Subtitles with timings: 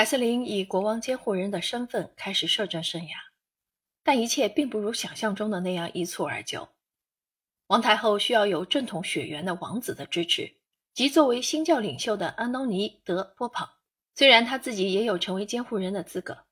[0.00, 3.10] 凯瑟琳以国王监护人的身份开始摄政生涯，
[4.02, 6.70] 但一切并不如想象中的那样一蹴而就。
[7.66, 10.54] 王太后需要有正统血缘的王子的支持，
[10.94, 13.68] 即作为新教领袖的安东尼·德·波旁，
[14.14, 16.46] 虽然他自己也有成为监护人的资格。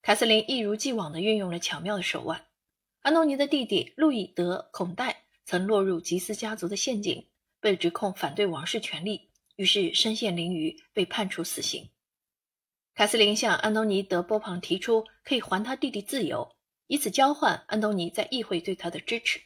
[0.00, 2.46] 凯瑟琳一如既往地运用了巧妙的手腕。
[3.00, 7.26] 安东尼的弟弟路易德·孔代曾落入吉斯家族的陷阱，
[7.58, 11.90] 被指控反对王室权力，于是身陷囹圄，被判处死刑。
[13.00, 16.54] 凯瑟琳向安东尼·德·波旁提出可以还他弟弟自由，
[16.86, 19.40] 以此交换安东尼在议会对他的支持。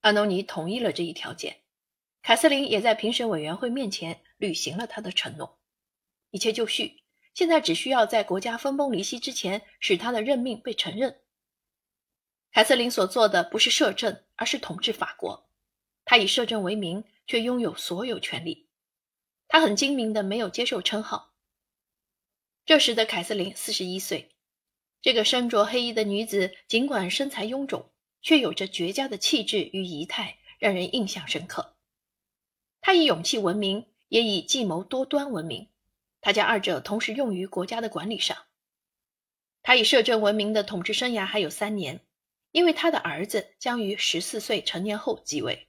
[0.00, 1.60] 安东尼同意了这一条件，
[2.20, 5.60] 凯瑟琳也在评审委员会面前履行了他的承诺。
[6.32, 11.20] 一切就绪，现在只需要在国家分崩离析之前使他的任命被承认。
[12.50, 15.48] 凯瑟琳所做的不是摄政，而是统治法国。
[16.04, 18.66] 她以摄政为名，却拥有所有权利。
[19.46, 21.29] 他很精明的没有接受称号。
[22.70, 24.30] 这时的凯瑟琳四十一岁，
[25.02, 27.90] 这个身着黑衣的女子，尽管身材臃肿，
[28.22, 31.74] 却有着绝佳的气质与仪态，让人印象深刻。
[32.80, 35.66] 她以勇气闻名，也以计谋多端闻名。
[36.20, 38.36] 她将二者同时用于国家的管理上。
[39.62, 42.06] 她以摄政闻名的统治生涯还有三年。
[42.52, 45.66] 因为他的儿子将于十四岁成年后继位。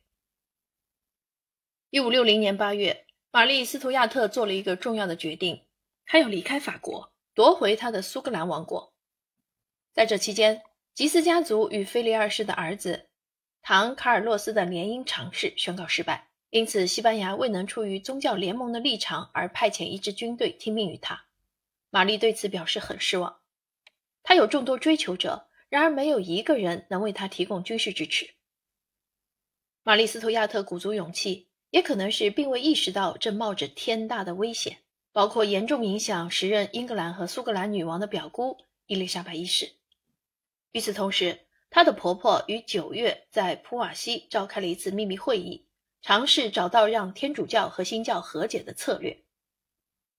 [1.89, 5.63] 一五六零年八月，玛丽·斯图亚特做了一个重要的决定，
[6.05, 8.94] 他要离开法国，夺回他的苏格兰王国。
[9.94, 10.63] 在这期间，
[10.94, 13.09] 吉斯家族与菲利二世的儿子
[13.61, 21.25] 唐·卡尔洛斯的联姻尝试宣告失败，因此西班牙未能出于宗教联盟的立场而派遣一支军队听命于他。
[21.89, 23.41] 玛丽对此表示很失望。
[24.23, 25.47] 她有众多追求者。
[25.69, 28.31] 然而，没有一个人能为他提供军事支持。
[29.83, 34.79] 玛丽·斯图亚特鼓足勇气，也可能是并未意识到正冒着天大的危险，
[35.13, 39.73] 包括严重影响时任英格兰和苏格兰女王的表姑伊丽莎白一世。
[40.71, 45.67] 与此同时，她的婆婆于九月在普瓦西召开了一次秘密会议，
[46.01, 49.23] 尝试找到让天主教和新教和解的策略。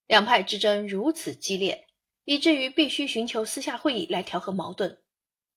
[0.06, 1.86] 两派之争如此激烈，
[2.25, 4.98] 以至于必须寻求私下会议来调和矛盾。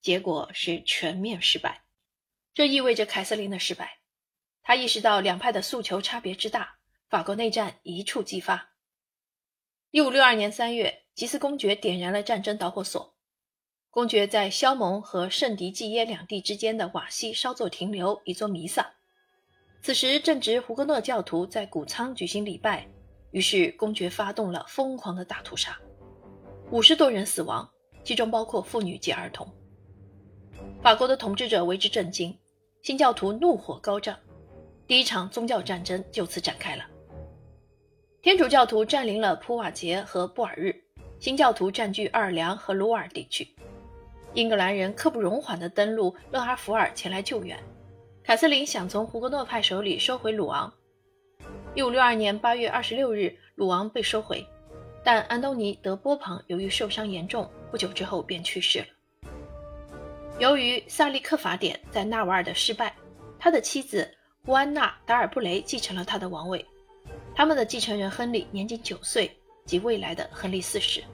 [0.00, 1.82] 结果是全面失败，
[2.54, 3.98] 这意味着凯瑟琳的失败。
[4.62, 8.75] 他意识到两派的诉求差别之大，法国内战一触即发。
[9.96, 13.14] 一五六二年三月，吉斯公爵点燃了战争导火索。
[13.88, 18.86] 公爵在肖蒙和圣迪济耶两地之间的瓦西稍作停留，一座弥撒。
[19.80, 22.86] 此时正值胡格诺教徒在谷仓举行礼拜，
[23.30, 25.80] 于是公爵发动了疯狂的大屠杀，
[26.70, 27.66] 五十多人死亡，
[28.04, 29.50] 其中包括妇女及儿童。
[30.82, 32.38] 法国的统治者为之震惊，
[32.82, 34.14] 新教徒怒火高涨，
[34.86, 36.84] 第一场宗教战争就此展开了。
[38.26, 40.74] 天主教徒占领了普瓦捷和布尔日，
[41.20, 43.46] 新教徒占据奥尔良和鲁尔地区。
[44.34, 47.56] 英格兰人刻不容缓地登陆勒阿弗尔前来救援。
[48.24, 50.74] 凯瑟琳想从胡格诺派手里收回鲁昂。
[51.76, 54.44] 一五六二年八月二十六日，鲁昂被收回，
[55.04, 59.30] 但安东尼·德波旁由于受伤严重，不久之后便去世了。
[60.40, 62.92] 由于萨利克法典在纳瓦尔的失败，
[63.38, 64.12] 他的妻子
[64.44, 66.66] 胡安娜·达尔布雷继承了他的王位。
[67.36, 69.30] 他们的继承人亨利年仅九岁，
[69.66, 71.04] 即未来的亨利四世。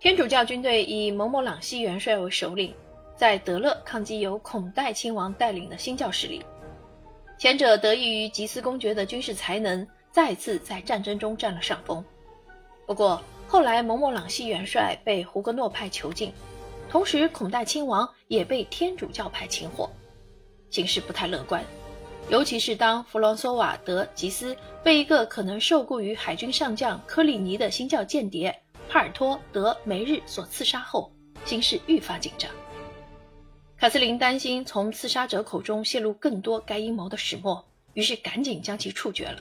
[0.00, 2.74] 天主教军队以蒙莫朗西元帅为首领，
[3.16, 6.44] 在德勒抗击由孔代亲王带领的新教势力。
[7.38, 12.04] 前者得益于吉斯公爵的军事才能，再次在战争中占了上风。
[12.84, 16.32] 不过后来蒙莫朗西元帅被胡格诺派囚禁。
[16.90, 19.88] 同时，孔代亲王也被天主教派擒获，
[20.70, 21.64] 形势不太乐观。
[22.30, 28.54] 尤其是当弗朗索瓦·德吉斯被一个可能受雇于海军上将科里尼的新教间谍
[28.88, 31.12] 帕尔托·德梅日所刺杀后，
[31.44, 32.50] 形势愈发紧张。
[33.76, 37.62] 凯瑟琳担心从刺杀者口中泄露更多该阴谋的始末，
[37.92, 39.40] 于是赶紧将其处决了。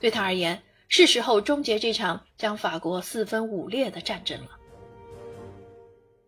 [0.00, 4.50] 对他而言，是时候终结这场将法国四分五裂的战争了。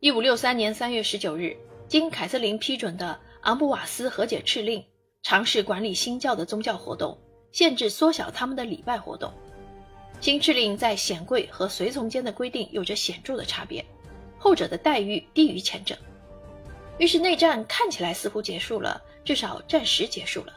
[0.01, 1.57] 一五六三年三月十九日，
[1.89, 4.85] 经凯瑟琳批准的昂布瓦斯和解敕令
[5.23, 7.17] 尝试管理新教的宗教活动，
[7.53, 9.33] 限制缩小他们的礼拜活动。
[10.21, 13.85] 新敕令在显贵和随从间的规定有着显著的差别，
[14.39, 15.97] 后者的待遇低于前者。
[16.99, 20.53] 于是内战看起来似乎结束了，至少暂时结束了。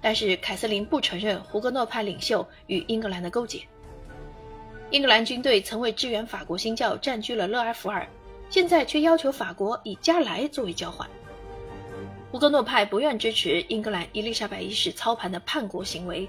[0.00, 3.62] 但是凯瑟琳不承认胡格诺派领袖与英格兰的勾结。
[4.90, 8.06] 英格兰军队曾为支援法国新教占据了勒阿弗尔。
[8.48, 11.08] 现在却要求法国以加莱作为交换。
[12.30, 16.28] 胡格诺派不愿支持英格兰伊丽莎白一世操盘的叛国行为，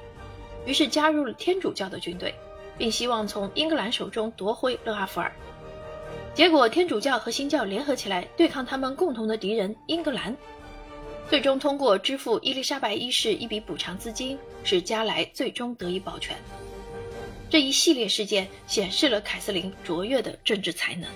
[0.65, 2.33] 于是加入了天主教的军队，
[2.77, 5.31] 并希望从英格兰手中夺回勒阿弗尔。
[6.33, 10.35] 结果，天主教和新教联合起来对抗他们共同的敌人英格兰，
[11.29, 16.35] 最终通过支付伊丽莎白一世一笔补偿资金，使加莱最终得以保全。
[17.49, 21.09] 这一系列事件显示了凯瑟琳卓越的政治才能。